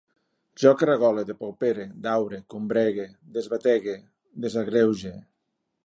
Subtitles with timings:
[0.61, 3.07] Jo caragole, depaupere, daure, combregue,
[3.37, 3.97] desbatege,
[4.49, 5.15] desagreuge